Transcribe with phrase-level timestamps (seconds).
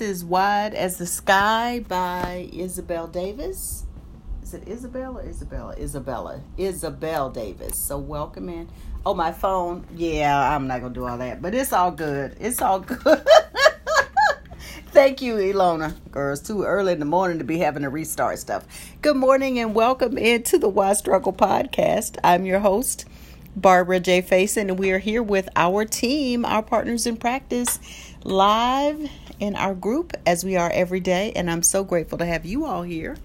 [0.00, 3.84] This is Wide as the Sky by Isabel Davis.
[4.42, 5.74] Is it Isabel or Isabella?
[5.76, 6.40] Isabella.
[6.56, 7.76] Isabel Davis.
[7.76, 8.70] So welcome in.
[9.04, 9.84] Oh, my phone.
[9.94, 12.34] Yeah, I'm not going to do all that, but it's all good.
[12.40, 12.98] It's all good.
[14.86, 15.94] Thank you, Ilona.
[16.10, 18.64] Girls, too early in the morning to be having to restart stuff.
[19.02, 22.16] Good morning and welcome into the Why Struggle podcast.
[22.24, 23.04] I'm your host,
[23.54, 24.22] Barbara J.
[24.22, 27.78] Faison, and we are here with our team, our partners in practice,
[28.24, 31.32] live in our group as we are every day.
[31.34, 33.16] And I'm so grateful to have you all here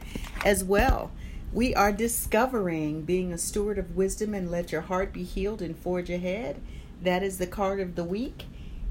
[0.44, 1.12] as well.
[1.52, 5.78] We are discovering being a steward of wisdom and let your heart be healed and
[5.78, 6.62] forge ahead.
[7.02, 8.46] That is the card of the week.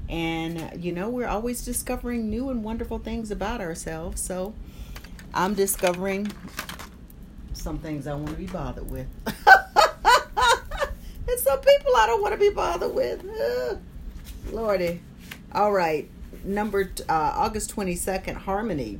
[0.07, 4.21] And, you know, we're always discovering new and wonderful things about ourselves.
[4.21, 4.53] So
[5.33, 6.31] I'm discovering
[7.53, 9.07] some things I want to be bothered with.
[9.25, 9.35] and
[11.39, 13.25] some people I don't want to be bothered with.
[13.25, 13.79] Ugh.
[14.51, 15.01] Lordy.
[15.55, 16.09] All right.
[16.43, 18.99] Number uh, August 22nd, harmony.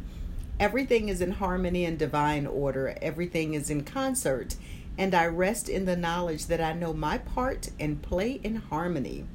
[0.57, 2.97] Everything is in harmony and divine order.
[3.01, 4.55] Everything is in concert.
[4.97, 9.25] And I rest in the knowledge that I know my part and play in harmony.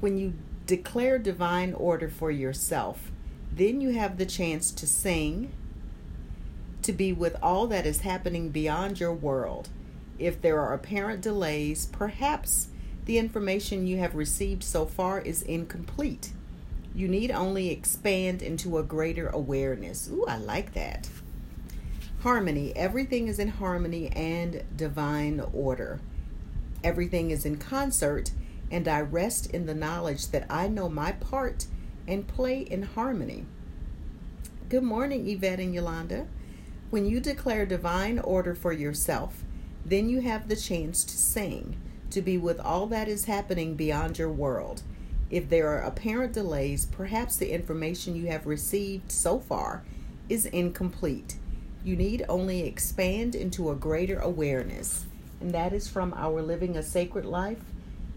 [0.00, 0.34] When you
[0.66, 3.12] declare divine order for yourself,
[3.52, 5.52] then you have the chance to sing,
[6.82, 9.68] to be with all that is happening beyond your world.
[10.18, 12.70] If there are apparent delays, perhaps
[13.04, 16.32] the information you have received so far is incomplete.
[16.94, 20.08] You need only expand into a greater awareness.
[20.10, 21.08] Ooh, I like that.
[22.20, 22.72] Harmony.
[22.76, 26.00] Everything is in harmony and divine order.
[26.82, 28.30] Everything is in concert,
[28.70, 31.66] and I rest in the knowledge that I know my part
[32.06, 33.44] and play in harmony.
[34.68, 36.26] Good morning, Yvette and Yolanda.
[36.90, 39.42] When you declare divine order for yourself,
[39.84, 41.76] then you have the chance to sing,
[42.10, 44.82] to be with all that is happening beyond your world.
[45.30, 49.82] If there are apparent delays, perhaps the information you have received so far
[50.28, 51.36] is incomplete.
[51.82, 55.06] You need only expand into a greater awareness.
[55.40, 57.58] And that is from Our Living a Sacred Life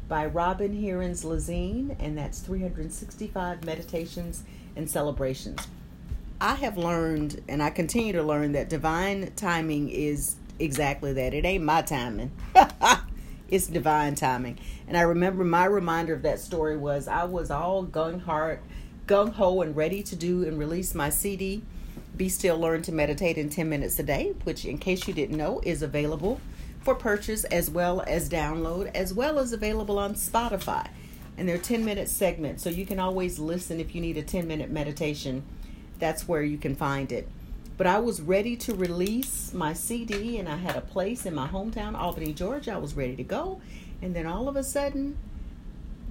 [0.08, 4.44] by Robin Heerens Lysne, and that's 365 meditations
[4.76, 5.60] and celebrations.
[6.40, 11.34] I have learned, and I continue to learn, that divine timing is exactly that.
[11.34, 12.32] It ain't my timing.
[13.50, 14.60] it's divine timing.
[14.88, 18.60] And I remember my reminder of that story was I was all gung hard,
[19.06, 21.64] gung ho, and ready to do and release my CD.
[22.16, 25.38] Be still, learn to meditate in 10 minutes a day, which, in case you didn't
[25.38, 26.42] know, is available
[26.82, 30.88] for purchase as well as download, as well as available on Spotify.
[31.38, 34.48] And they're 10 minute segments, so you can always listen if you need a 10
[34.48, 35.44] minute meditation.
[36.00, 37.28] That's where you can find it.
[37.78, 41.48] But I was ready to release my CD, and I had a place in my
[41.48, 42.74] hometown, Albany, Georgia.
[42.74, 43.62] I was ready to go.
[44.02, 45.16] And then all of a sudden,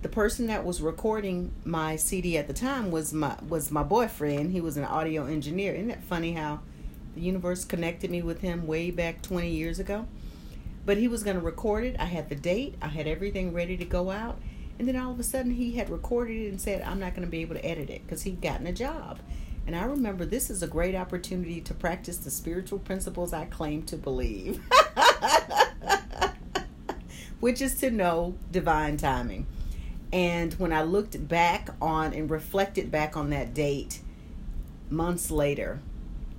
[0.03, 4.53] the person that was recording my CD at the time was my was my boyfriend.
[4.53, 5.75] He was an audio engineer.
[5.75, 6.61] Isn't that funny how
[7.17, 10.07] the universe connected me with him way back 20 years ago?
[10.85, 11.97] But he was going to record it.
[11.99, 12.77] I had the date.
[12.81, 14.39] I had everything ready to go out.
[14.79, 17.27] And then all of a sudden he had recorded it and said, "I'm not going
[17.27, 19.19] to be able to edit it because he'd gotten a job."
[19.67, 23.83] And I remember this is a great opportunity to practice the spiritual principles I claim
[23.85, 24.61] to believe,
[27.41, 29.47] which is to know divine timing.
[30.13, 34.01] And when I looked back on and reflected back on that date
[34.89, 35.81] months later,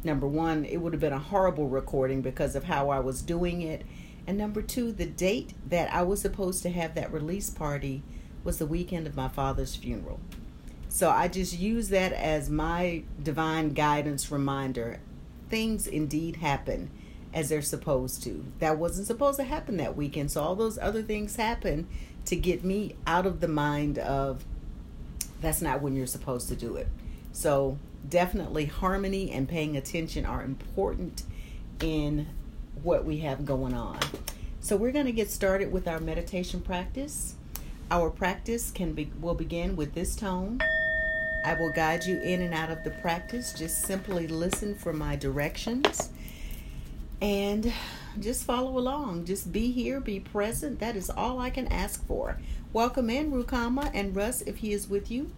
[0.05, 3.61] number one, it would have been a horrible recording because of how I was doing
[3.61, 3.85] it.
[4.25, 8.03] And number two, the date that I was supposed to have that release party
[8.45, 10.21] was the weekend of my father's funeral.
[10.97, 15.00] So I just use that as my divine guidance reminder.
[15.47, 16.90] Things indeed happen
[17.35, 18.44] as they're supposed to.
[18.57, 20.31] That wasn't supposed to happen that weekend.
[20.31, 21.88] So all those other things happen
[22.25, 24.44] to get me out of the mind of
[25.39, 26.88] that's not when you're supposed to do it.
[27.31, 27.77] So
[28.10, 31.21] definitely harmony and paying attention are important
[31.80, 32.25] in
[32.81, 34.00] what we have going on.
[34.62, 37.36] So we're going to get started with our meditation practice.
[37.92, 40.60] Our practice can be will begin with this tone.
[41.47, 43.53] I will guide you in and out of the practice.
[43.53, 46.09] Just simply listen for my directions
[47.21, 47.71] and
[48.19, 49.23] just follow along.
[49.23, 50.81] Just be here, be present.
[50.81, 52.38] That is all I can ask for.
[52.73, 55.31] Welcome in, Rukama and Russ, if he is with you.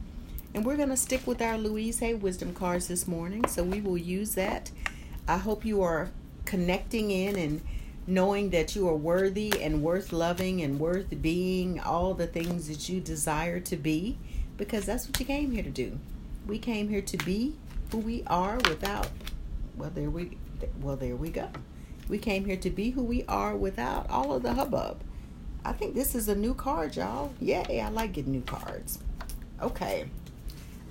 [0.55, 3.79] And we're going to stick with our Louise Hay wisdom cards this morning, so we
[3.79, 4.71] will use that.
[5.27, 6.09] I hope you are
[6.43, 7.61] connecting in and
[8.07, 12.89] knowing that you are worthy and worth loving and worth being all the things that
[12.89, 14.17] you desire to be
[14.59, 15.97] because that's what you came here to do.
[16.45, 17.55] We came here to be
[17.91, 19.07] who we are without
[19.75, 20.37] well there we
[20.81, 21.49] well there we go.
[22.07, 25.01] We came here to be who we are without all of the hubbub.
[25.63, 27.33] I think this is a new card, y'all.
[27.39, 28.99] Yay, I like getting new cards.
[29.61, 30.09] Okay.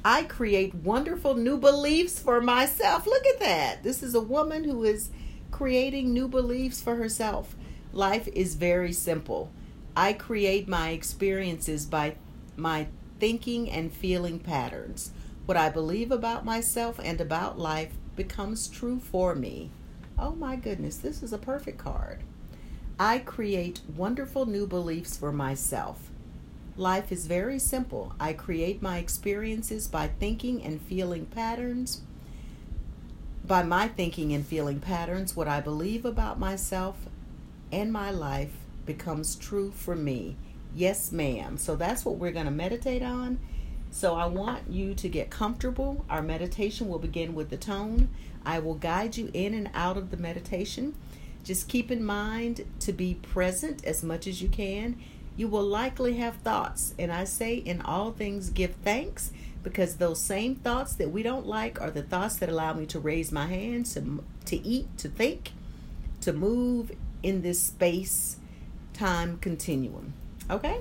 [0.05, 3.07] I create wonderful new beliefs for myself.
[3.07, 3.83] Look at that.
[3.83, 5.11] This is a woman who is
[5.51, 7.57] creating new beliefs for herself.
[7.93, 9.51] Life is very simple.
[9.97, 12.15] I create my experiences by
[12.57, 12.87] my
[13.19, 15.13] thinking and feeling patterns.
[15.47, 19.71] What I believe about myself and about life becomes true for me.
[20.19, 22.23] Oh my goodness, this is a perfect card.
[22.99, 26.11] I create wonderful new beliefs for myself.
[26.77, 28.15] Life is very simple.
[28.21, 32.03] I create my experiences by thinking and feeling patterns.
[33.45, 36.97] By my thinking and feeling patterns, what I believe about myself
[37.73, 38.53] and my life
[38.85, 40.37] becomes true for me.
[40.75, 41.57] Yes, ma'am.
[41.57, 43.39] So that's what we're going to meditate on.
[43.91, 46.05] So I want you to get comfortable.
[46.11, 48.09] Our meditation will begin with the tone.
[48.45, 50.95] I will guide you in and out of the meditation.
[51.43, 54.99] Just keep in mind to be present as much as you can.
[55.37, 59.31] You will likely have thoughts, and I say in all things give thanks
[59.63, 62.99] because those same thoughts that we don't like are the thoughts that allow me to
[62.99, 65.53] raise my hands, to, to eat, to think,
[66.23, 66.91] to move
[67.23, 68.37] in this space
[68.93, 70.13] time continuum.
[70.51, 70.81] Okay?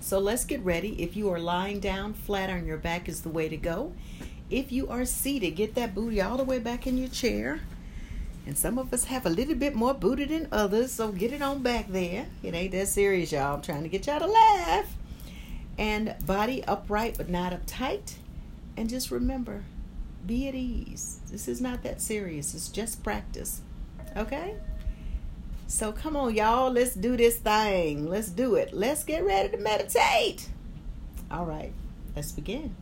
[0.00, 1.02] So let's get ready.
[1.02, 3.92] If you are lying down flat on your back is the way to go.
[4.48, 7.60] If you are seated, get that booty all the way back in your chair.
[8.46, 11.42] And some of us have a little bit more booty than others, so get it
[11.42, 12.26] on back there.
[12.42, 13.54] It ain't that serious, y'all.
[13.54, 14.96] I'm trying to get y'all to laugh.
[15.78, 18.14] And body upright but not uptight.
[18.76, 19.62] And just remember,
[20.26, 21.20] be at ease.
[21.30, 23.60] This is not that serious, it's just practice.
[24.16, 24.56] Okay?
[25.70, 26.72] So come on, y'all.
[26.72, 28.10] Let's do this thing.
[28.10, 28.74] Let's do it.
[28.74, 30.48] Let's get ready to meditate.
[31.30, 31.72] All right,
[32.16, 32.74] let's begin.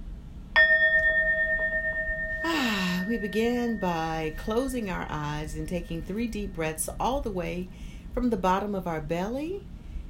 [2.42, 7.68] Ah, we begin by closing our eyes and taking three deep breaths all the way
[8.14, 9.66] from the bottom of our belly.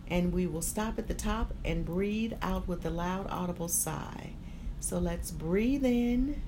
[0.07, 4.35] And we will stop at the top and breathe out with a loud, audible sigh.
[4.79, 6.41] So let's breathe in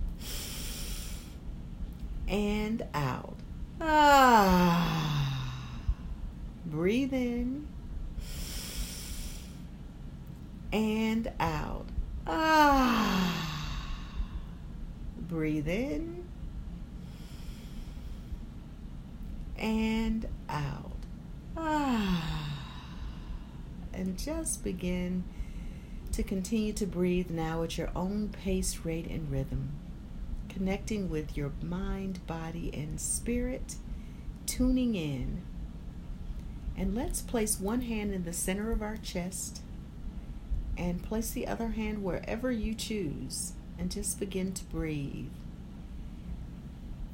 [2.29, 3.35] and out.
[3.81, 5.10] Ah.
[6.71, 7.67] Breathe in
[10.73, 11.87] and out.
[12.29, 13.67] Ah.
[15.19, 16.25] Breathe in
[19.59, 20.93] and out.
[21.57, 22.57] Ah.
[23.93, 25.25] And just begin
[26.13, 29.71] to continue to breathe now at your own pace, rate, and rhythm,
[30.49, 33.75] connecting with your mind, body, and spirit,
[34.47, 35.43] tuning in.
[36.81, 39.61] And let's place one hand in the center of our chest
[40.79, 45.29] and place the other hand wherever you choose and just begin to breathe.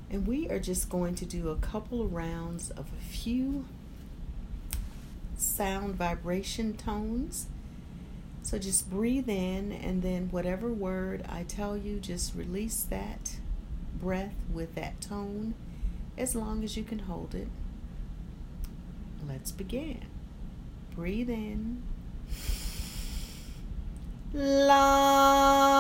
[0.09, 3.65] And we are just going to do a couple of rounds of a few
[5.37, 7.49] sound vibration tones.
[8.43, 13.39] So just breathe in, and then whatever word I tell you, just release that
[14.01, 15.55] breath with that tone
[16.17, 17.49] as long as you can hold it.
[19.28, 20.04] Let's begin.
[20.95, 21.83] Breathe in.
[24.33, 25.75] La.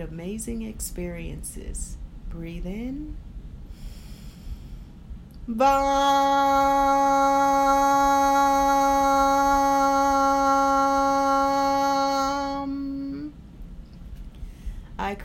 [0.00, 1.96] Amazing experiences.
[2.30, 3.16] Breathe in.
[5.46, 6.69] Bum.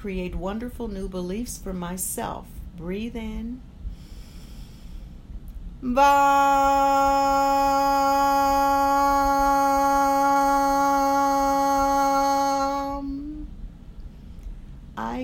[0.06, 2.46] Create wonderful new beliefs for myself.
[2.78, 3.60] Breathe in.
[5.82, 6.06] Bum.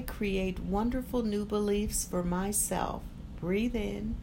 [0.08, 3.04] create wonderful new beliefs for myself.
[3.40, 4.16] Breathe in.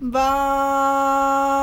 [0.00, 1.55] Bum.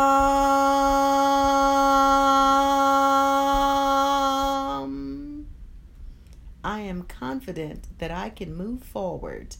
[7.20, 9.56] Confident that I can move forward.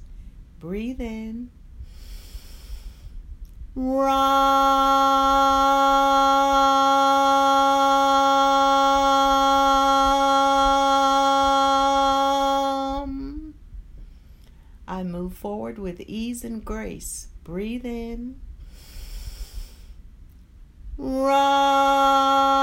[0.60, 1.50] Breathe in.
[3.76, 4.10] Ram.
[14.88, 17.28] I move forward with ease and grace.
[17.44, 18.40] Breathe in.
[20.98, 22.63] Ram.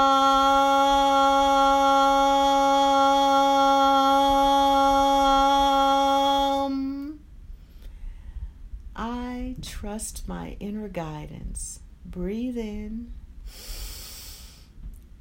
[10.11, 11.79] Trust my inner guidance.
[12.05, 13.13] Breathe in.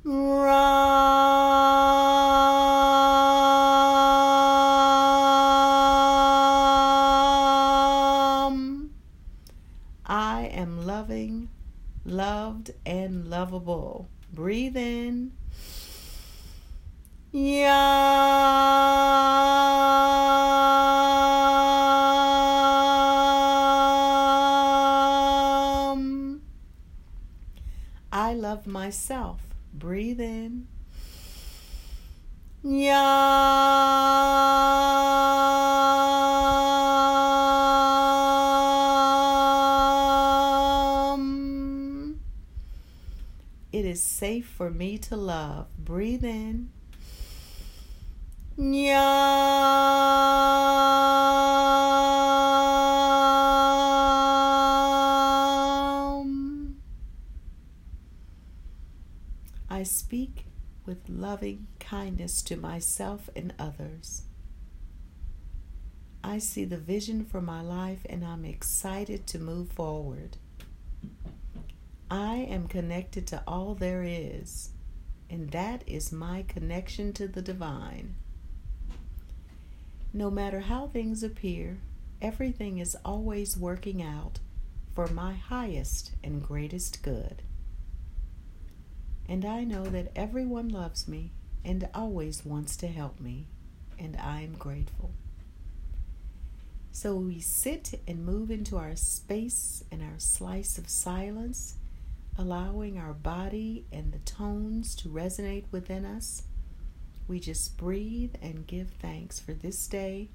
[0.03, 0.51] Ram.
[10.07, 11.51] I am loving,
[12.05, 14.09] loved, and lovable.
[14.33, 15.33] Breathe in.
[17.33, 18.00] Yum.
[28.61, 29.41] Love myself.
[29.73, 30.69] Breathe in.
[32.63, 32.91] Yum.
[43.73, 45.69] It is safe for me to love.
[45.79, 46.69] Breathe in.
[48.59, 49.20] Yum.
[59.73, 60.47] I speak
[60.85, 64.23] with loving kindness to myself and others.
[66.25, 70.39] I see the vision for my life and I'm excited to move forward.
[72.11, 74.71] I am connected to all there is,
[75.31, 78.17] and that is my connection to the divine.
[80.13, 81.79] No matter how things appear,
[82.21, 84.41] everything is always working out
[84.93, 87.43] for my highest and greatest good.
[89.31, 91.31] And I know that everyone loves me
[91.65, 93.47] and always wants to help me,
[93.97, 95.13] and I am grateful.
[96.91, 101.77] So we sit and move into our space and our slice of silence,
[102.37, 106.43] allowing our body and the tones to resonate within us.
[107.29, 110.31] We just breathe and give thanks for this day,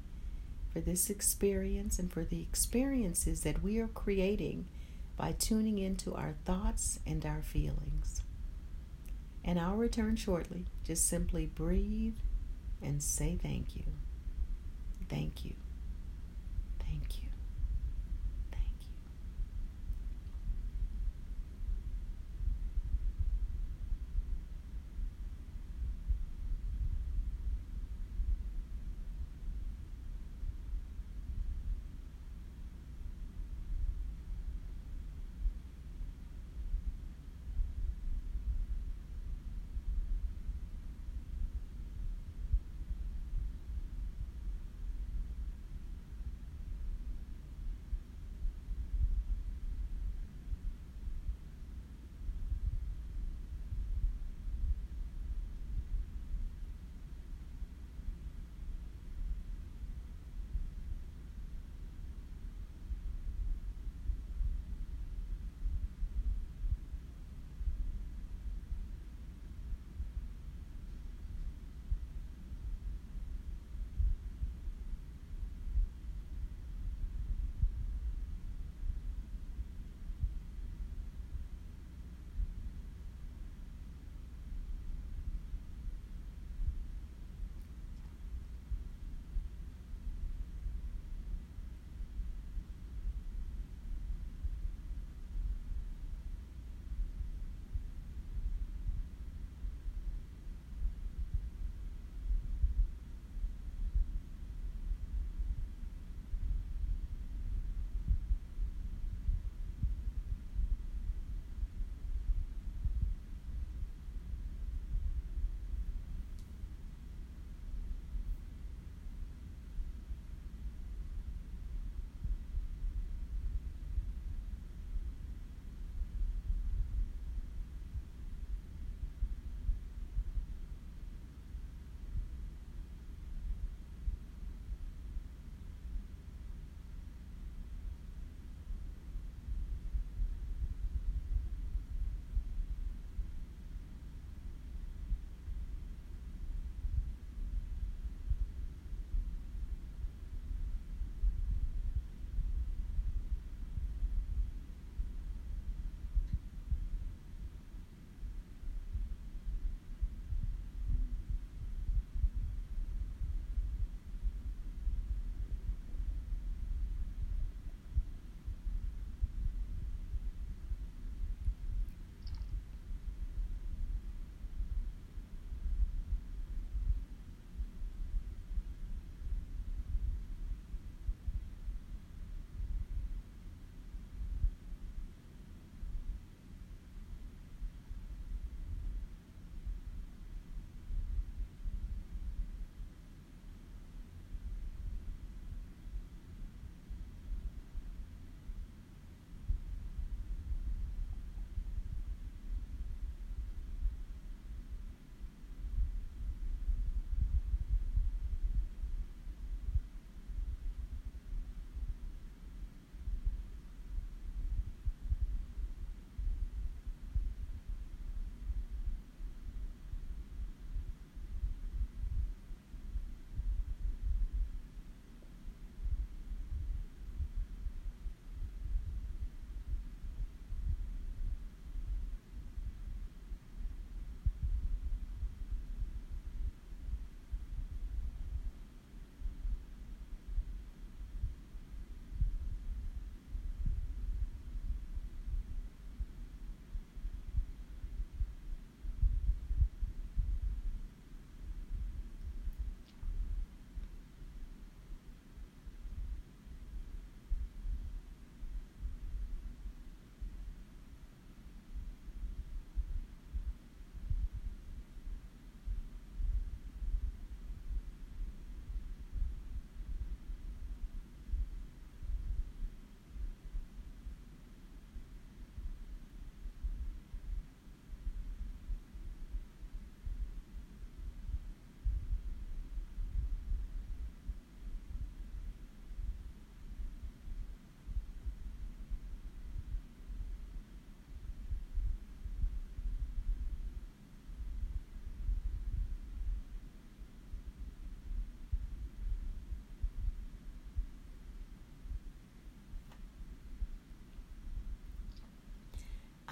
[0.71, 4.67] for this experience, and for the experiences that we are creating
[5.17, 8.21] by tuning into our thoughts and our feelings.
[9.47, 10.65] And I'll return shortly.
[10.83, 12.15] Just simply breathe
[12.81, 13.83] and say thank you.
[15.07, 15.53] Thank you.
[16.79, 17.24] Thank you.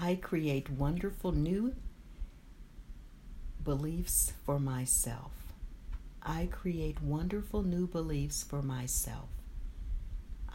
[0.06, 1.76] I create wonderful new
[3.64, 5.32] beliefs for myself.
[6.22, 9.30] I create wonderful new beliefs for myself.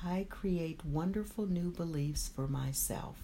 [0.04, 3.16] I create wonderful new beliefs for myself.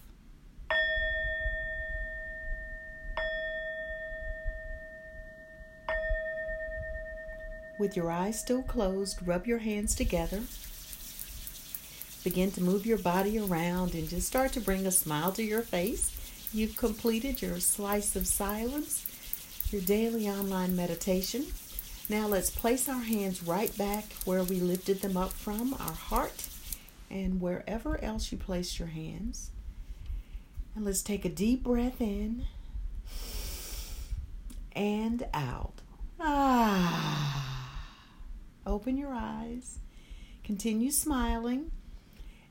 [7.77, 10.41] With your eyes still closed, rub your hands together.
[12.25, 15.61] Begin to move your body around and just start to bring a smile to your
[15.61, 16.11] face.
[16.51, 19.05] You've completed your slice of silence,
[19.71, 21.45] your daily online meditation.
[22.09, 26.47] Now let's place our hands right back where we lifted them up from, our heart,
[27.11, 29.51] and wherever else you place your hands.
[30.75, 32.47] And let's take a deep breath in
[34.71, 35.73] and out.
[36.19, 37.71] Ah.
[38.65, 39.77] Open your eyes.
[40.43, 41.69] Continue smiling.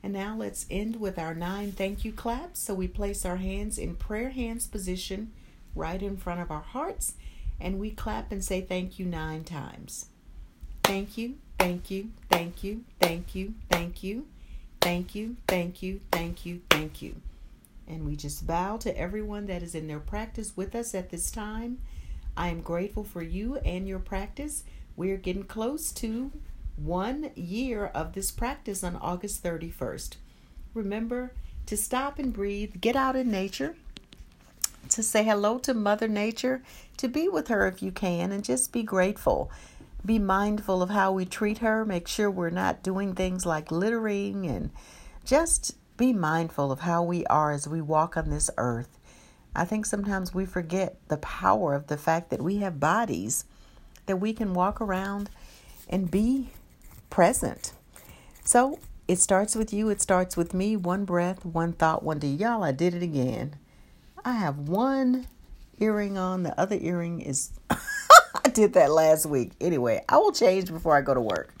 [0.05, 2.59] And now let's end with our nine thank you claps.
[2.59, 5.31] So we place our hands in prayer hands position
[5.73, 7.15] right in front of our hearts
[7.59, 10.05] and we clap and say thank you nine times.
[10.83, 14.27] Thank you, thank you, thank you, thank you, thank you,
[14.79, 17.15] thank you, thank you, thank you, thank you.
[17.87, 21.31] And we just bow to everyone that is in their practice with us at this
[21.31, 21.79] time.
[22.37, 24.65] I am grateful for you and your practice.
[24.95, 26.31] We're getting close to
[26.77, 30.15] one year of this practice on August 31st.
[30.73, 31.31] Remember
[31.65, 33.75] to stop and breathe, get out in nature,
[34.89, 36.61] to say hello to Mother Nature,
[36.97, 39.49] to be with her if you can, and just be grateful.
[40.05, 41.83] Be mindful of how we treat her.
[41.85, 44.69] Make sure we're not doing things like littering, and
[45.23, 48.99] just be mindful of how we are as we walk on this earth.
[49.55, 53.45] I think sometimes we forget the power of the fact that we have bodies
[54.05, 55.29] that we can walk around
[55.89, 56.49] and be
[57.09, 57.73] present.
[58.43, 60.75] So it starts with you, it starts with me.
[60.75, 62.29] One breath, one thought, one day.
[62.29, 63.55] Y'all, I did it again.
[64.23, 65.27] I have one
[65.79, 67.51] earring on, the other earring is.
[67.69, 69.53] I did that last week.
[69.59, 71.53] Anyway, I will change before I go to work.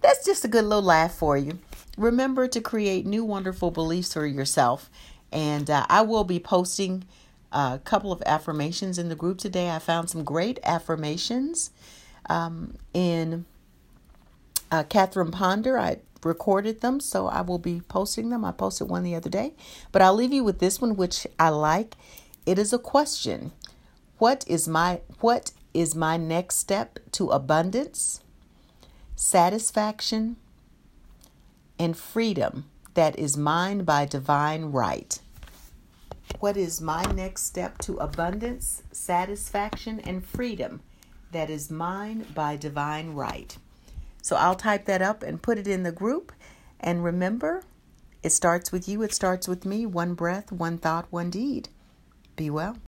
[0.00, 1.58] That's just a good little laugh for you.
[1.96, 4.90] Remember to create new wonderful beliefs for yourself.
[5.32, 7.04] And uh, I will be posting
[7.52, 9.70] a couple of affirmations in the group today.
[9.70, 11.70] I found some great affirmations
[12.28, 13.44] um, in
[14.74, 15.78] uh, Catherine Ponder.
[15.78, 18.44] I recorded them, so I will be posting them.
[18.44, 19.54] I posted one the other day,
[19.92, 21.94] but I'll leave you with this one, which I like.
[22.44, 23.52] It is a question:
[24.18, 28.20] What is my what is my next step to abundance,
[29.14, 30.36] satisfaction,
[31.78, 35.20] and freedom that is mine by divine right?
[36.40, 40.80] What is my next step to abundance, satisfaction, and freedom
[41.30, 43.56] that is mine by divine right?
[44.24, 46.32] So I'll type that up and put it in the group.
[46.80, 47.62] And remember,
[48.22, 49.84] it starts with you, it starts with me.
[49.84, 51.68] One breath, one thought, one deed.
[52.34, 52.78] Be well.